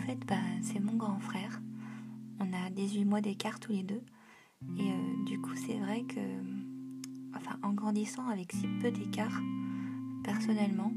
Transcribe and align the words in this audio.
fait, 0.00 0.18
bah, 0.26 0.36
c'est 0.62 0.80
mon 0.80 0.94
grand 0.94 1.18
frère. 1.20 1.60
On 2.38 2.52
a 2.52 2.70
18 2.70 3.04
mois 3.04 3.20
d'écart 3.20 3.60
tous 3.60 3.72
les 3.72 3.82
deux. 3.82 4.02
Et 4.78 4.90
euh, 4.90 5.24
du 5.26 5.40
coup, 5.40 5.54
c'est 5.54 5.78
vrai 5.78 6.02
que, 6.02 6.20
en 7.62 7.72
grandissant 7.72 8.28
avec 8.28 8.52
si 8.52 8.66
peu 8.80 8.90
d'écart, 8.90 9.40
personnellement, 10.22 10.92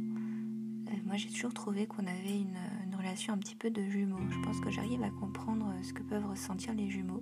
euh, 0.89 0.91
moi 1.05 1.15
j'ai 1.15 1.29
toujours 1.29 1.53
trouvé 1.53 1.87
qu'on 1.87 2.05
avait 2.05 2.39
une, 2.41 2.57
relation 2.97 3.33
un 3.33 3.37
petit 3.37 3.55
peu 3.55 3.69
de 3.69 3.81
jumeaux. 3.83 4.19
Je 4.29 4.39
pense 4.39 4.61
que 4.61 4.69
j'arrive 4.69 5.03
à 5.03 5.09
comprendre 5.09 5.73
ce 5.81 5.91
que 5.91 6.01
peuvent 6.03 6.25
ressentir 6.25 6.73
les 6.73 6.89
jumeaux. 6.89 7.21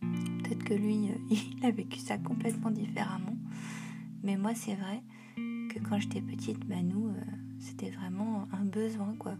Peut-être 0.00 0.64
que 0.64 0.72
lui, 0.72 1.10
il 1.30 1.66
a 1.66 1.70
vécu 1.70 1.98
ça 1.98 2.16
complètement 2.16 2.70
différemment. 2.70 3.36
Mais 4.22 4.38
moi, 4.38 4.54
c'est 4.54 4.74
vrai 4.74 5.02
que 5.36 5.80
quand 5.80 5.98
j'étais 5.98 6.22
petite, 6.22 6.66
bah, 6.66 6.76
c'était 7.58 7.90
vraiment 7.90 8.48
un 8.52 8.64
besoin, 8.64 9.14
quoi. 9.18 9.36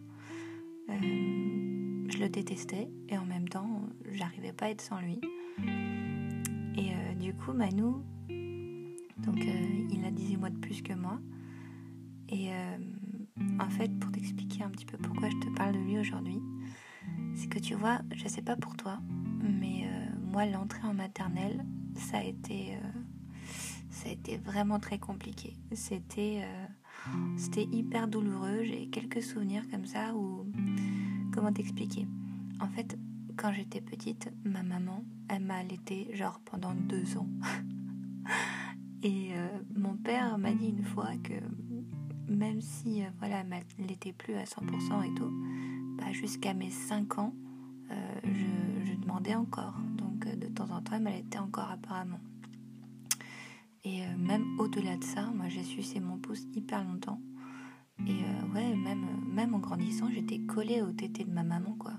Euh, 0.91 2.07
je 2.09 2.19
le 2.19 2.29
détestais 2.29 2.89
et 3.09 3.19
en 3.19 3.25
même 3.25 3.49
temps, 3.49 3.83
j'arrivais 4.13 4.53
pas 4.53 4.67
à 4.67 4.71
être 4.71 4.81
sans 4.81 5.01
lui. 5.01 5.21
Et 6.77 6.93
euh, 6.93 7.15
du 7.15 7.35
coup, 7.35 7.53
Manu, 7.53 8.03
donc 9.19 9.41
euh, 9.41 9.87
il 9.91 10.05
a 10.05 10.11
18 10.11 10.37
mois 10.37 10.51
de 10.51 10.59
plus 10.59 10.83
que 10.83 10.95
moi. 10.95 11.19
Et 12.31 12.51
en 13.59 13.71
fait, 13.71 13.89
pour 13.99 14.13
t'expliquer 14.13 14.63
un 14.63 14.69
petit 14.69 14.85
peu 14.85 14.99
pourquoi 14.99 15.31
je 15.31 15.37
te 15.37 15.57
parle 15.57 15.73
de 15.73 15.79
lui 15.79 15.99
aujourd'hui, 15.99 16.43
c'est 17.35 17.49
que 17.49 17.59
tu 17.59 17.75
vois, 17.75 18.01
je 18.15 18.29
sais 18.29 18.43
pas 18.43 18.55
pour 18.55 18.77
toi, 18.77 19.01
mais 19.43 19.89
moi, 20.31 20.45
l'entrée 20.45 20.87
en 20.87 20.93
maternelle, 20.93 21.65
ça 21.95 22.19
a 22.19 22.25
été, 22.25 22.77
ça 23.89 24.11
a 24.11 24.13
été 24.13 24.37
vraiment 24.37 24.79
très 24.79 24.99
compliqué. 24.99 25.55
C'était 25.73 26.45
c'était 27.37 27.69
hyper 27.71 28.09
douloureux. 28.09 28.63
J'ai 28.63 28.89
quelques 28.89 29.23
souvenirs 29.23 29.69
comme 29.71 29.87
ça 29.87 30.15
où. 30.15 30.47
Comment 31.33 31.53
t'expliquer? 31.53 32.07
En 32.61 32.69
fait, 32.69 32.99
quand 33.37 33.53
j'étais 33.53 33.81
petite, 33.81 34.31
ma 34.45 34.63
maman, 34.63 35.05
elle 35.29 35.45
m'a 35.45 35.57
allaitée 35.57 36.09
genre 36.15 36.41
pendant 36.45 36.75
deux 36.75 37.17
ans. 37.17 37.29
Et 39.03 39.31
euh, 39.35 39.47
mon 39.77 39.95
père 39.95 40.37
m'a 40.39 40.53
dit 40.53 40.71
une 40.71 40.85
fois 40.85 41.13
que 41.23 41.35
même 42.29 42.61
si 42.61 43.03
euh, 43.03 43.09
voilà, 43.19 43.41
elle 43.41 43.87
n'était 43.87 44.13
plus 44.13 44.35
à 44.35 44.45
100% 44.45 45.05
et 45.05 45.15
tout, 45.15 45.33
bah, 45.97 46.13
jusqu'à 46.13 46.55
mes 46.55 46.71
5 46.71 47.19
ans, 47.19 47.35
euh, 47.91 47.95
je, 48.25 48.95
demandais 48.97 49.35
encore. 49.35 49.75
Donc 49.97 50.27
de 50.27 50.49
temps 50.49 50.71
en 50.71 50.83
temps, 50.83 50.97
elle 50.97 51.03
m'allaitait 51.03 51.39
encore 51.39 51.71
apparemment. 51.71 52.21
Et 53.85 54.03
euh, 54.03 54.17
même 54.19 54.45
au-delà 54.59 54.97
de 54.97 55.05
ça, 55.05 55.23
moi 55.35 55.49
j'ai 55.49 55.63
sucé 55.63 56.01
mon 56.01 56.18
hyper 56.35 56.85
longtemps. 56.85 57.21
Et 58.07 58.11
euh, 58.11 58.55
ouais, 58.55 58.77
même, 58.77 59.07
même 59.27 59.55
en 59.55 59.59
grandissant, 59.59 60.09
j'étais 60.11 60.39
collée 60.39 60.83
au 60.83 60.93
tété 60.93 61.25
de 61.25 61.33
ma 61.33 61.43
maman, 61.43 61.75
quoi. 61.79 61.95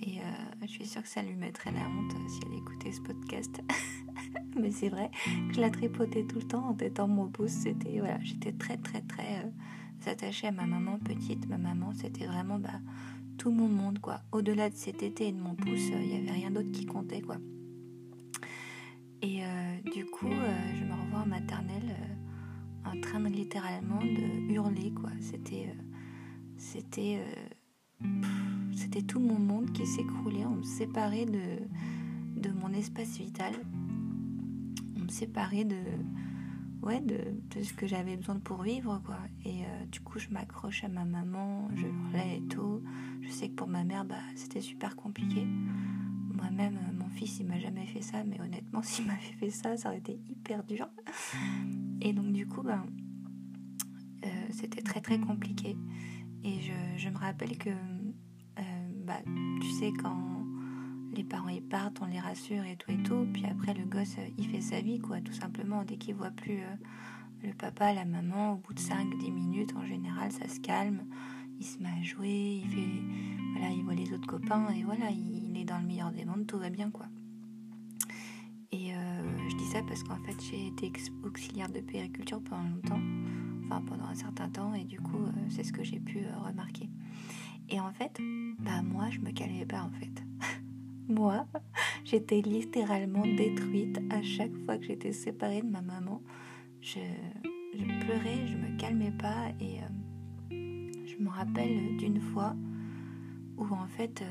Et 0.00 0.20
euh, 0.20 0.22
je 0.62 0.66
suis 0.66 0.86
sûre 0.86 1.02
que 1.02 1.08
ça 1.08 1.22
lui 1.22 1.36
mettrait 1.36 1.72
la 1.72 1.88
honte 1.88 2.14
si 2.28 2.40
elle 2.46 2.58
écoutait 2.58 2.92
ce 2.92 3.00
podcast. 3.00 3.62
Mais 4.60 4.70
c'est 4.70 4.88
vrai 4.88 5.10
que 5.48 5.54
je 5.54 5.60
la 5.60 5.70
tripotais 5.70 6.24
tout 6.24 6.38
le 6.38 6.46
temps 6.46 6.68
en 6.68 6.74
tétant 6.74 7.08
mon 7.08 7.28
pouce. 7.28 7.50
C'était, 7.50 7.98
voilà, 7.98 8.18
j'étais 8.20 8.52
très, 8.52 8.76
très, 8.76 9.02
très 9.02 9.52
attachée 10.06 10.48
à 10.48 10.52
ma 10.52 10.66
maman 10.66 10.98
petite. 10.98 11.48
Ma 11.48 11.58
maman, 11.58 11.92
c'était 11.94 12.26
vraiment 12.26 12.58
bah, 12.58 12.80
tout 13.38 13.50
mon 13.50 13.68
monde, 13.68 13.98
quoi. 13.98 14.20
Au-delà 14.32 14.70
de 14.70 14.74
ses 14.74 14.92
tétés 14.92 15.28
et 15.28 15.32
de 15.32 15.40
mon 15.40 15.54
pouce, 15.54 15.88
il 15.88 16.08
n'y 16.08 16.16
avait 16.16 16.32
rien 16.32 16.50
d'autre 16.50 16.70
qui 16.72 16.86
comptait, 16.86 17.20
quoi. 17.20 17.36
Et 19.22 19.42
euh, 19.42 19.90
du 19.94 20.04
coup, 20.04 20.30
euh, 20.30 20.74
je 20.78 20.84
me 20.84 20.92
revois 20.92 21.20
en 21.20 21.26
maternelle 21.26 21.88
euh, 21.88 22.14
en 22.84 23.00
train 23.00 23.20
de 23.20 23.28
littéralement 23.28 24.00
de 24.00 24.52
hurler, 24.52 24.92
quoi. 24.92 25.10
C'était. 25.20 25.74
c'était. 26.56 27.20
c'était 28.74 29.02
tout 29.02 29.20
mon 29.20 29.38
monde 29.38 29.72
qui 29.72 29.86
s'écroulait. 29.86 30.44
On 30.44 30.56
me 30.56 30.62
séparait 30.62 31.26
de, 31.26 32.40
de 32.40 32.50
mon 32.50 32.72
espace 32.72 33.18
vital. 33.18 33.54
On 34.96 35.00
me 35.04 35.08
séparait 35.08 35.64
de. 35.64 35.78
Ouais, 36.82 37.00
de, 37.00 37.16
ce 37.62 37.72
que 37.72 37.86
j'avais 37.86 38.16
besoin 38.16 38.38
pour 38.38 38.62
vivre, 38.62 39.00
quoi. 39.06 39.16
Et 39.46 39.62
du 39.90 40.00
coup, 40.00 40.18
je 40.18 40.28
m'accroche 40.28 40.84
à 40.84 40.88
ma 40.88 41.06
maman, 41.06 41.70
je 41.74 41.86
hurlais 41.86 42.38
et 42.38 42.48
tout. 42.48 42.82
Je 43.22 43.30
sais 43.30 43.48
que 43.48 43.54
pour 43.54 43.68
ma 43.68 43.84
mère, 43.84 44.04
bah, 44.04 44.16
c'était 44.34 44.60
super 44.60 44.94
compliqué. 44.94 45.46
Moi-même, 46.34 46.78
fils, 47.14 47.38
il 47.40 47.46
m'a 47.46 47.58
jamais 47.58 47.86
fait 47.86 48.02
ça, 48.02 48.24
mais 48.24 48.40
honnêtement, 48.40 48.82
s'il 48.82 49.06
m'avait 49.06 49.20
fait 49.38 49.50
ça, 49.50 49.76
ça 49.76 49.88
aurait 49.88 49.98
été 49.98 50.18
hyper 50.28 50.64
dur. 50.64 50.88
Et 52.00 52.12
donc, 52.12 52.32
du 52.32 52.46
coup, 52.46 52.62
ben, 52.62 52.86
euh, 54.24 54.28
c'était 54.50 54.82
très 54.82 55.00
très 55.00 55.18
compliqué. 55.18 55.76
Et 56.42 56.60
je, 56.98 57.08
me 57.08 57.16
rappelle 57.16 57.56
que, 57.56 57.70
euh, 57.70 58.62
bah, 59.06 59.20
tu 59.60 59.70
sais, 59.70 59.92
quand 59.92 60.44
les 61.14 61.24
parents 61.24 61.48
ils 61.48 61.62
partent, 61.62 62.00
on 62.02 62.06
les 62.06 62.20
rassure 62.20 62.64
et 62.64 62.76
tout 62.76 62.90
et 62.90 63.02
tout. 63.02 63.26
Puis 63.32 63.46
après, 63.46 63.72
le 63.72 63.84
gosse, 63.84 64.16
il 64.36 64.48
fait 64.48 64.60
sa 64.60 64.80
vie, 64.80 64.98
quoi, 64.98 65.20
tout 65.20 65.32
simplement. 65.32 65.84
Dès 65.84 65.96
qu'il 65.96 66.14
voit 66.14 66.30
plus 66.30 66.58
euh, 66.58 66.76
le 67.42 67.54
papa, 67.54 67.92
la 67.92 68.04
maman, 68.04 68.52
au 68.52 68.56
bout 68.56 68.74
de 68.74 68.80
5-10 68.80 69.32
minutes, 69.32 69.74
en 69.76 69.86
général, 69.86 70.32
ça 70.32 70.48
se 70.48 70.60
calme. 70.60 71.04
Il 71.64 71.66
se 71.66 71.78
met 71.82 71.88
à 71.88 72.02
jouer, 72.02 72.62
il 73.72 73.82
voit 73.84 73.94
les 73.94 74.12
autres 74.12 74.26
copains 74.26 74.68
et 74.68 74.82
voilà, 74.84 75.10
il 75.10 75.44
dans 75.64 75.78
le 75.78 75.86
meilleur 75.86 76.10
des 76.12 76.26
mondes, 76.26 76.46
tout 76.46 76.58
va 76.58 76.68
bien 76.68 76.90
quoi. 76.90 77.06
Et 78.70 78.94
euh, 78.94 79.48
je 79.48 79.56
dis 79.56 79.64
ça 79.64 79.80
parce 79.88 80.02
qu'en 80.02 80.18
fait 80.24 80.36
j'ai 80.50 80.66
été 80.66 80.92
auxiliaire 81.24 81.70
de 81.70 81.80
périculture 81.80 82.42
pendant 82.42 82.68
longtemps, 82.68 83.00
enfin 83.64 83.82
pendant 83.86 84.04
un 84.04 84.14
certain 84.14 84.50
temps, 84.50 84.74
et 84.74 84.84
du 84.84 85.00
coup 85.00 85.16
euh, 85.16 85.30
c'est 85.48 85.64
ce 85.64 85.72
que 85.72 85.82
j'ai 85.82 86.00
pu 86.00 86.18
euh, 86.18 86.38
remarquer. 86.38 86.90
Et 87.70 87.80
en 87.80 87.92
fait, 87.94 88.20
bah 88.58 88.82
moi 88.82 89.08
je 89.10 89.20
me 89.20 89.30
calmais 89.30 89.64
pas 89.64 89.82
en 89.82 89.90
fait. 89.90 90.22
moi, 91.08 91.46
j'étais 92.04 92.42
littéralement 92.42 93.22
détruite 93.22 94.00
à 94.10 94.22
chaque 94.22 94.54
fois 94.66 94.76
que 94.76 94.84
j'étais 94.84 95.12
séparée 95.12 95.62
de 95.62 95.68
ma 95.70 95.80
maman. 95.80 96.20
Je, 96.82 97.00
je 97.72 97.84
pleurais, 98.04 98.46
je 98.48 98.56
me 98.56 98.76
calmais 98.76 99.12
pas 99.12 99.48
et 99.60 99.78
je 100.50 101.16
me 101.22 101.28
rappelle 101.28 101.96
d'une 101.96 102.20
fois 102.20 102.54
où 103.56 103.64
en 103.66 103.86
fait 103.86 104.22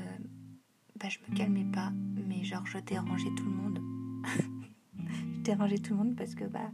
bah, 1.00 1.08
je 1.08 1.18
me 1.28 1.36
calmais 1.36 1.66
pas, 1.72 1.92
mais 2.28 2.44
genre 2.44 2.66
je 2.66 2.78
dérangeais 2.78 3.30
tout 3.36 3.44
le 3.44 3.50
monde. 3.50 3.80
je 4.98 5.40
dérangeais 5.42 5.78
tout 5.78 5.92
le 5.92 5.98
monde 5.98 6.16
parce 6.16 6.34
que 6.34 6.44
bah 6.44 6.70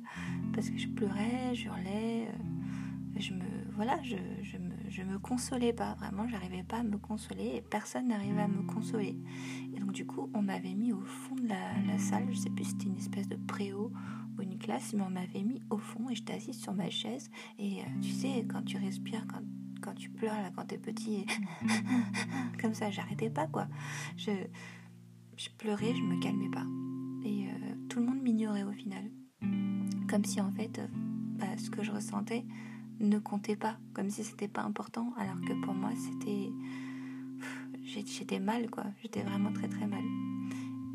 parce 0.53 0.71
que 0.71 0.79
je 0.79 0.89
pleurais, 0.89 1.55
je 1.55 1.67
hurlais, 1.67 2.29
euh, 2.29 3.19
je 3.19 3.33
me 3.33 3.45
voilà, 3.75 3.99
je, 4.03 4.17
me, 4.59 4.91
je 4.91 5.03
consolais 5.23 5.73
pas, 5.73 5.95
vraiment, 5.95 6.29
j'arrivais 6.29 6.63
pas 6.63 6.79
à 6.79 6.83
me 6.83 6.99
consoler 6.99 7.53
et 7.57 7.63
personne 7.63 8.09
n'arrivait 8.09 8.43
à 8.43 8.49
me 8.49 8.63
consoler. 8.63 9.17
Et 9.75 9.81
donc 9.81 9.93
du 9.93 10.05
coup, 10.05 10.29
on 10.35 10.43
m'avait 10.43 10.75
mis 10.75 10.93
au 10.93 11.01
fond 11.01 11.35
de 11.35 11.49
la, 11.49 11.99
salle, 11.99 12.27
je 12.31 12.37
sais 12.37 12.51
plus 12.51 12.65
c'était 12.65 12.87
une 12.87 12.97
espèce 12.99 13.27
de 13.27 13.37
préau 13.37 13.91
une 14.41 14.59
classe, 14.59 14.93
mais 14.93 15.03
on 15.03 15.11
m'avait 15.11 15.43
mis 15.43 15.63
au 15.71 15.79
fond 15.79 16.09
et 16.11 16.15
j'étais 16.15 16.35
assise 16.35 16.61
sur 16.61 16.73
ma 16.73 16.91
chaise 16.91 17.31
et 17.59 17.81
euh, 17.81 17.85
tu 18.01 18.11
sais 18.11 18.47
quand 18.49 18.63
tu 18.63 18.77
respires 18.77 19.27
quand 19.27 19.43
quand 19.81 19.95
tu 19.95 20.11
pleures 20.11 20.35
là, 20.35 20.51
quand 20.55 20.67
t'es 20.67 20.79
petit, 20.79 21.27
comme 22.61 22.75
ça, 22.75 22.91
j'arrêtais 22.91 23.31
pas 23.31 23.47
quoi. 23.47 23.67
Je, 24.17 24.31
je 25.37 25.49
pleurais, 25.59 25.95
je 25.95 26.03
me 26.03 26.21
calmais 26.21 26.51
pas. 26.51 26.67
Et 27.25 27.47
euh, 27.47 27.75
tout 27.89 27.99
le 28.01 28.07
monde 28.07 28.21
m'ignorait 28.23 28.65
au 28.65 28.73
final. 28.73 29.11
Comme 30.09 30.25
si 30.25 30.41
en 30.41 30.51
fait, 30.53 30.79
euh, 30.79 30.87
bah, 31.39 31.57
ce 31.57 31.71
que 31.71 31.83
je 31.83 31.93
ressentais 31.93 32.45
ne 33.01 33.19
comptait 33.19 33.57
pas, 33.57 33.79
comme 33.95 34.11
si 34.11 34.25
c'était 34.25 34.49
pas 34.49 34.63
important, 34.63 35.13
alors 35.17 35.41
que 35.41 35.53
pour 35.65 35.75
moi 35.75 35.91
c'était. 35.97 36.51
J'étais 37.83 38.39
mal 38.39 38.71
quoi, 38.71 38.85
j'étais 39.03 39.23
vraiment 39.23 39.53
très 39.53 39.69
très 39.69 39.87
mal. 39.87 40.05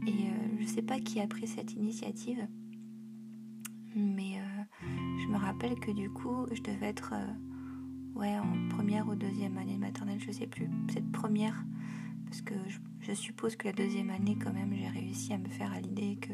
Et 0.07 0.29
euh, 0.29 0.57
je 0.59 0.66
sais 0.66 0.83
pas 0.83 1.00
qui 1.00 1.19
a 1.19 1.27
pris 1.27 1.47
cette 1.47 1.73
initiative, 1.73 2.47
mais 3.95 4.39
je 5.17 5.28
me 5.28 5.38
rappelle 5.38 5.79
que 5.79 5.91
du 5.91 6.09
coup, 6.09 6.45
je 6.51 6.61
devais 6.61 6.88
être 6.88 7.13
ouais, 8.15 8.38
en 8.38 8.68
première 8.69 9.07
ou 9.07 9.15
deuxième 9.15 9.57
année 9.57 9.75
de 9.75 9.80
maternelle, 9.80 10.19
je 10.19 10.31
sais 10.31 10.47
plus. 10.47 10.69
Cette 10.92 11.12
première, 11.12 11.63
parce 12.25 12.42
que 12.42 12.56
je, 13.00 13.13
suppose 13.13 13.56
que 13.56 13.68
la 13.68 13.74
deuxième 13.74 14.09
année, 14.09 14.38
quand 14.42 14.53
même, 14.53 14.74
j'ai 14.74 14.88
réussi 14.88 15.33
à 15.33 15.38
me 15.38 15.50
faire 15.50 15.71
à 15.71 15.80
l'idée 15.80 16.18
que, 16.19 16.33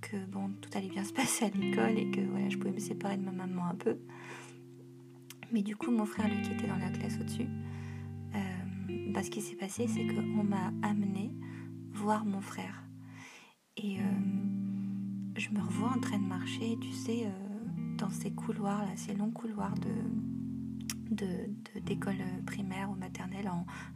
que 0.00 0.16
bon, 0.26 0.50
tout 0.60 0.70
allait 0.74 0.88
bien 0.88 1.04
se 1.04 1.12
passer 1.12 1.46
à 1.46 1.48
l'école 1.50 1.98
et 1.98 2.10
que 2.10 2.20
voilà, 2.20 2.48
je 2.48 2.56
pouvais 2.56 2.72
me 2.72 2.78
séparer 2.78 3.16
de 3.16 3.24
ma 3.24 3.32
maman 3.32 3.66
un 3.66 3.74
peu. 3.74 3.98
Mais 5.52 5.62
du 5.62 5.76
coup, 5.76 5.90
mon 5.90 6.06
frère, 6.06 6.28
lui, 6.28 6.40
qui 6.42 6.52
était 6.52 6.66
dans 6.66 6.76
la 6.76 6.90
classe 6.90 7.18
au-dessus, 7.20 7.46
euh, 8.34 9.12
bah, 9.12 9.22
ce 9.22 9.30
qui 9.30 9.40
s'est 9.40 9.56
passé, 9.56 9.86
c'est 9.86 10.06
qu'on 10.06 10.44
m'a 10.44 10.72
amené 10.82 11.32
voir 11.92 12.24
mon 12.24 12.40
frère. 12.40 12.82
Et 13.76 13.98
euh, 13.98 14.02
je 15.36 15.50
me 15.50 15.60
revois 15.60 15.92
en 15.94 16.00
train 16.00 16.18
de 16.18 16.26
marcher, 16.26 16.78
tu 16.80 16.92
sais, 16.92 17.26
euh, 17.26 17.30
dans 17.96 18.10
ces 18.10 18.32
couloirs, 18.32 18.82
là, 18.82 18.92
ces 18.96 19.14
longs 19.14 19.30
couloirs 19.30 19.74
de, 19.74 19.90
d'école 21.80 22.16
primaire 22.46 22.90
ou 22.90 22.94
maternelle 22.94 23.50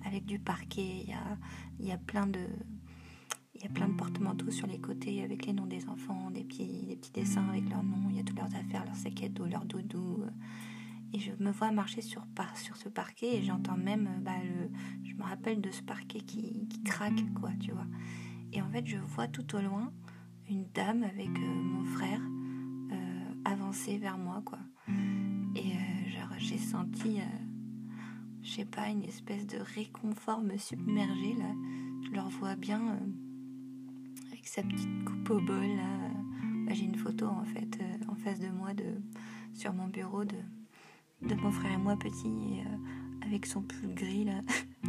avec 0.04 0.24
du 0.24 0.38
parquet. 0.38 1.04
Il 1.04 1.10
y 1.10 1.12
a, 1.12 1.38
y 1.80 1.92
a 1.92 1.98
plein 1.98 2.26
de 2.26 2.40
il 3.54 3.64
y 3.64 3.66
a 3.66 3.70
plein 3.70 3.88
de 3.88 3.94
porte-manteaux 3.94 4.52
sur 4.52 4.68
les 4.68 4.78
côtés 4.78 5.24
avec 5.24 5.44
les 5.46 5.52
noms 5.52 5.66
des 5.66 5.88
enfants, 5.88 6.30
des 6.30 6.44
petits, 6.44 6.86
des 6.86 6.94
petits 6.94 7.10
dessins 7.10 7.48
avec 7.48 7.68
leurs 7.68 7.82
noms. 7.82 8.08
Il 8.08 8.16
y 8.16 8.20
a 8.20 8.22
toutes 8.22 8.38
leurs 8.38 8.54
affaires, 8.54 8.84
leurs 8.84 8.94
sacs 8.94 9.20
à 9.20 9.48
leurs 9.48 9.64
doudous. 9.64 10.22
Et 11.12 11.18
et 11.18 11.18
je 11.18 11.32
me 11.38 11.50
vois 11.50 11.70
marcher 11.70 12.02
sur, 12.02 12.26
par, 12.26 12.56
sur 12.56 12.76
ce 12.76 12.88
parquet 12.88 13.38
et 13.38 13.42
j'entends 13.42 13.76
même, 13.76 14.20
bah, 14.22 14.36
le, 14.44 14.70
je 15.08 15.14
me 15.14 15.22
rappelle 15.22 15.60
de 15.60 15.70
ce 15.70 15.82
parquet 15.82 16.20
qui, 16.20 16.66
qui, 16.68 16.82
craque, 16.82 17.32
quoi, 17.34 17.50
tu 17.60 17.72
vois. 17.72 17.86
Et 18.52 18.60
en 18.60 18.68
fait, 18.70 18.86
je 18.86 18.98
vois 18.98 19.26
tout 19.26 19.56
au 19.56 19.60
loin 19.60 19.92
une 20.48 20.66
dame 20.74 21.02
avec 21.02 21.30
mon 21.30 21.84
frère 21.84 22.20
avancer 23.44 23.98
vers 23.98 24.18
moi, 24.18 24.42
quoi. 24.44 24.58
Et 25.54 25.72
genre, 26.10 26.34
j'ai 26.38 26.58
senti 26.58 27.20
je 28.48 28.54
sais 28.54 28.64
pas, 28.64 28.88
une 28.88 29.04
espèce 29.04 29.46
de 29.46 29.58
réconfort 29.58 30.40
me 30.40 30.56
submerger 30.56 31.34
là. 31.34 31.52
Je 32.02 32.10
leur 32.12 32.28
vois 32.30 32.56
bien 32.56 32.80
euh, 32.80 34.28
avec 34.28 34.46
sa 34.46 34.62
petite 34.62 35.04
coupe 35.04 35.30
au 35.30 35.40
bol 35.40 35.66
là. 35.66 36.10
Bah, 36.66 36.72
j'ai 36.72 36.84
une 36.84 36.96
photo 36.96 37.26
en 37.26 37.44
fait 37.44 37.78
euh, 37.80 38.10
en 38.10 38.14
face 38.14 38.40
de 38.40 38.48
moi 38.48 38.72
de, 38.72 38.84
sur 39.52 39.72
mon 39.74 39.88
bureau 39.88 40.24
de, 40.24 41.34
mon 41.34 41.50
frère 41.50 41.72
et 41.72 41.76
moi 41.76 41.96
petit 41.96 42.26
euh, 42.26 42.76
avec 43.24 43.46
son 43.46 43.62
pull 43.62 43.94
gris 43.94 44.24
là 44.24 44.40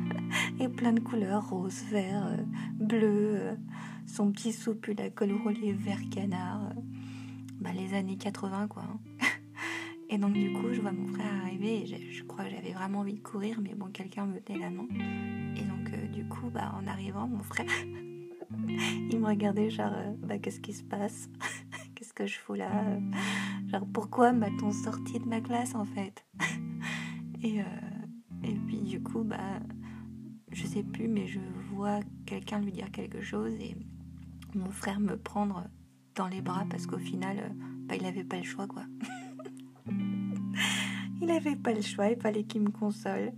et 0.59 0.67
plein 0.67 0.93
de 0.93 0.99
couleurs 0.99 1.49
rose, 1.49 1.83
vert, 1.89 2.37
bleu, 2.79 3.57
son 4.05 4.31
petit 4.31 4.53
soupul 4.53 4.99
à 5.01 5.09
col 5.09 5.31
roulé 5.33 5.73
vert 5.73 6.01
canard. 6.09 6.73
bah, 7.59 7.71
les 7.73 7.93
années 7.93 8.17
80 8.17 8.67
quoi. 8.67 8.83
Hein. 8.83 8.99
Et 10.11 10.17
donc 10.17 10.33
du 10.33 10.51
coup, 10.53 10.73
je 10.73 10.81
vois 10.81 10.91
mon 10.91 11.05
frère 11.05 11.31
arriver 11.43 11.83
et 11.83 11.85
je, 11.85 12.23
crois 12.23 12.45
que 12.45 12.49
j'avais 12.49 12.71
vraiment 12.71 13.01
envie 13.01 13.13
de 13.13 13.19
courir, 13.19 13.59
mais 13.61 13.75
bon, 13.75 13.91
quelqu'un 13.91 14.25
me 14.25 14.39
tenait 14.39 14.57
la 14.57 14.71
main. 14.71 14.87
Et 15.55 15.61
donc 15.61 15.93
euh, 15.93 16.07
du 16.07 16.25
coup, 16.27 16.49
bah, 16.49 16.73
en 16.81 16.87
arrivant, 16.87 17.27
mon 17.27 17.43
frère, 17.43 17.67
il 18.67 19.19
me 19.19 19.27
regardait 19.27 19.69
genre, 19.69 19.93
euh, 19.93 20.13
bah, 20.17 20.39
qu'est-ce 20.39 20.61
qui 20.61 20.73
se 20.73 20.83
passe? 20.83 21.29
Qu'est-ce 21.93 22.13
que 22.13 22.25
je 22.25 22.39
fous 22.39 22.55
là? 22.55 22.71
Genre, 23.67 23.85
pourquoi 23.93 24.31
m'a-t-on 24.31 24.71
sorti 24.71 25.19
de 25.19 25.25
ma 25.25 25.41
classe 25.41 25.75
en 25.75 25.85
fait 25.85 26.25
et, 27.43 27.61
euh, 27.61 27.63
et 28.43 28.53
puis 28.53 28.81
du 28.81 29.01
coup, 29.01 29.23
bah, 29.23 29.59
je 30.51 30.65
sais 30.65 30.83
plus, 30.83 31.07
mais 31.07 31.27
je 31.27 31.39
vois 31.71 31.99
quelqu'un 32.25 32.59
lui 32.59 32.71
dire 32.71 32.91
quelque 32.91 33.21
chose 33.21 33.53
et 33.53 33.75
mon 34.55 34.71
frère 34.71 34.99
me 34.99 35.17
prendre 35.17 35.67
dans 36.15 36.27
les 36.27 36.41
bras 36.41 36.65
parce 36.69 36.85
qu'au 36.85 36.97
final, 36.97 37.55
bah, 37.87 37.95
il 37.95 38.03
n'avait 38.03 38.23
pas 38.23 38.37
le 38.37 38.43
choix 38.43 38.67
quoi. 38.67 38.83
il 41.21 41.27
n'avait 41.27 41.55
pas 41.55 41.73
le 41.73 41.81
choix, 41.81 42.09
il 42.09 42.19
fallait 42.19 42.43
qu'il 42.43 42.61
me 42.61 42.71
console. 42.71 43.31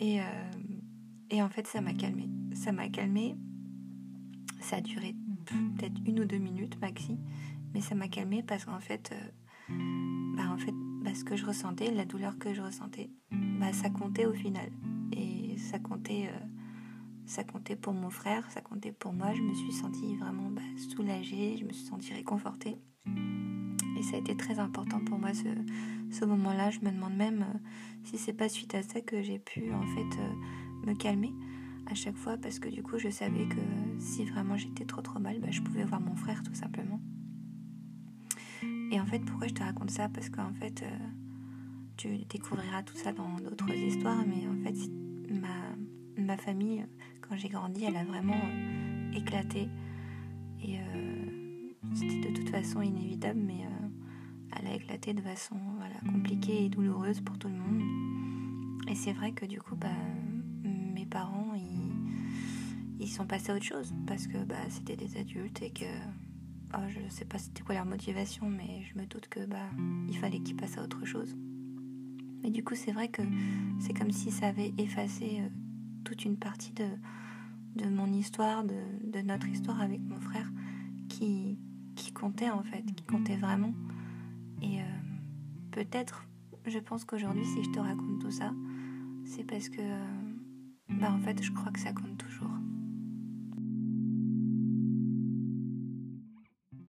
Et, 0.00 0.20
euh, 0.20 0.24
et 1.30 1.42
en 1.42 1.48
fait, 1.48 1.66
ça 1.66 1.80
m'a 1.80 1.94
calmé. 1.94 2.28
Ça 2.54 2.72
m'a 2.72 2.88
calmé. 2.88 3.36
Ça 4.60 4.76
a 4.76 4.80
duré 4.80 5.14
peut-être 5.44 6.00
une 6.06 6.20
ou 6.20 6.24
deux 6.24 6.38
minutes 6.38 6.80
maxi, 6.80 7.18
mais 7.72 7.80
ça 7.80 7.94
m'a 7.94 8.08
calmé 8.08 8.42
parce 8.42 8.64
qu'en 8.64 8.80
fait, 8.80 9.12
euh, 9.12 9.74
ce 11.12 11.24
que 11.24 11.36
je 11.36 11.44
ressentais, 11.44 11.90
la 11.90 12.04
douleur 12.04 12.38
que 12.38 12.54
je 12.54 12.62
ressentais, 12.62 13.10
bah, 13.30 13.72
ça 13.72 13.90
comptait 13.90 14.26
au 14.26 14.32
final. 14.32 14.70
Et 15.12 15.56
ça 15.58 15.78
comptait, 15.78 16.28
euh, 16.28 16.46
ça 17.26 17.44
comptait 17.44 17.76
pour 17.76 17.92
mon 17.92 18.10
frère, 18.10 18.50
ça 18.50 18.60
comptait 18.60 18.92
pour 18.92 19.12
moi. 19.12 19.34
Je 19.34 19.42
me 19.42 19.54
suis 19.54 19.72
sentie 19.72 20.16
vraiment 20.16 20.50
bah, 20.50 20.62
soulagée, 20.76 21.56
je 21.58 21.64
me 21.64 21.72
suis 21.72 21.86
sentie 21.86 22.14
réconfortée. 22.14 22.78
Et 23.98 24.02
ça 24.02 24.16
a 24.16 24.18
été 24.18 24.36
très 24.36 24.58
important 24.58 25.00
pour 25.04 25.18
moi 25.18 25.34
ce, 25.34 25.48
ce 26.10 26.24
moment-là. 26.24 26.70
Je 26.70 26.80
me 26.80 26.90
demande 26.90 27.14
même 27.14 27.42
euh, 27.42 27.58
si 28.04 28.18
c'est 28.18 28.32
pas 28.32 28.48
suite 28.48 28.74
à 28.74 28.82
ça 28.82 29.00
que 29.00 29.22
j'ai 29.22 29.38
pu 29.38 29.72
en 29.72 29.86
fait 29.86 30.18
euh, 30.20 30.86
me 30.86 30.94
calmer 30.94 31.32
à 31.86 31.94
chaque 31.94 32.16
fois 32.16 32.36
parce 32.38 32.58
que 32.58 32.68
du 32.68 32.82
coup 32.82 32.98
je 32.98 33.10
savais 33.10 33.46
que 33.46 33.60
si 33.98 34.24
vraiment 34.24 34.56
j'étais 34.56 34.84
trop 34.84 35.02
trop 35.02 35.18
mal, 35.18 35.38
bah, 35.40 35.48
je 35.50 35.60
pouvais 35.60 35.84
voir 35.84 36.00
mon 36.00 36.16
frère 36.16 36.42
tout 36.42 36.54
simplement. 36.54 37.00
Et 38.90 39.00
en 39.00 39.06
fait 39.06 39.20
pourquoi 39.20 39.48
je 39.48 39.54
te 39.54 39.62
raconte 39.62 39.90
ça? 39.90 40.08
Parce 40.08 40.28
qu'en 40.28 40.52
fait 40.54 40.82
euh, 40.82 40.98
tu 41.96 42.18
découvriras 42.28 42.82
tout 42.82 42.96
ça 42.96 43.12
dans 43.12 43.36
d'autres 43.36 43.72
histoires, 43.74 44.24
mais 44.26 44.46
en 44.46 44.62
fait 44.62 44.76
ma, 45.30 46.22
ma 46.22 46.36
famille 46.36 46.84
quand 47.20 47.36
j'ai 47.36 47.48
grandi 47.48 47.84
elle 47.84 47.96
a 47.96 48.04
vraiment 48.04 48.40
éclaté 49.14 49.68
et 50.62 50.78
c'était 51.94 52.30
de 52.30 52.36
toute 52.36 52.50
façon 52.50 52.82
inévitable 52.82 53.40
mais 53.40 53.64
elle 54.58 54.66
a 54.66 54.74
éclaté 54.74 55.14
de 55.14 55.20
façon 55.20 55.56
voilà, 55.78 55.94
compliquée 56.12 56.64
et 56.64 56.68
douloureuse 56.68 57.20
pour 57.20 57.38
tout 57.38 57.48
le 57.48 57.54
monde. 57.54 57.82
Et 58.88 58.94
c'est 58.94 59.12
vrai 59.12 59.32
que 59.32 59.46
du 59.46 59.60
coup, 59.60 59.76
bah, 59.76 59.88
mes 60.62 61.06
parents, 61.06 61.54
ils, 61.54 63.02
ils 63.04 63.08
sont 63.08 63.26
passés 63.26 63.52
à 63.52 63.56
autre 63.56 63.64
chose 63.64 63.92
parce 64.06 64.26
que 64.26 64.38
bah, 64.44 64.56
c'était 64.68 64.96
des 64.96 65.16
adultes 65.16 65.62
et 65.62 65.70
que 65.70 65.84
oh, 66.76 66.88
je 66.88 67.00
ne 67.00 67.08
sais 67.08 67.24
pas 67.24 67.38
c'était 67.38 67.62
quoi 67.62 67.74
leur 67.74 67.86
motivation, 67.86 68.48
mais 68.48 68.82
je 68.84 68.98
me 68.98 69.06
doute 69.06 69.28
que 69.28 69.44
bah, 69.46 69.70
il 70.08 70.16
fallait 70.16 70.40
qu'ils 70.40 70.56
passent 70.56 70.78
à 70.78 70.82
autre 70.82 71.04
chose. 71.04 71.36
Mais 72.42 72.50
du 72.50 72.62
coup, 72.62 72.74
c'est 72.74 72.92
vrai 72.92 73.08
que 73.08 73.22
c'est 73.80 73.94
comme 73.94 74.10
si 74.10 74.30
ça 74.30 74.48
avait 74.48 74.74
effacé 74.78 75.40
euh, 75.40 75.48
toute 76.04 76.24
une 76.24 76.36
partie 76.36 76.72
de, 76.72 76.86
de 77.76 77.88
mon 77.88 78.12
histoire, 78.12 78.64
de, 78.64 78.74
de, 79.02 79.20
notre 79.20 79.48
histoire 79.48 79.80
avec 79.80 80.00
mon 80.00 80.20
frère, 80.20 80.50
qui, 81.08 81.58
qui 81.96 82.12
comptait 82.12 82.50
en 82.50 82.62
fait, 82.62 82.82
qui 82.94 83.04
comptait 83.04 83.36
vraiment. 83.36 83.74
Et 84.60 84.80
euh, 84.80 84.84
peut-être, 85.70 86.26
je 86.66 86.78
pense 86.78 87.04
qu'aujourd'hui, 87.04 87.46
si 87.46 87.64
je 87.64 87.70
te 87.70 87.80
raconte 87.80 88.20
tout 88.20 88.30
ça, 88.30 88.52
c'est 89.24 89.44
parce 89.44 89.70
que, 89.70 89.82
bah 90.90 91.12
en 91.12 91.20
fait, 91.20 91.42
je 91.42 91.50
crois 91.50 91.72
que 91.72 91.80
ça 91.80 91.92
compte 91.92 92.18
toujours. 92.18 92.50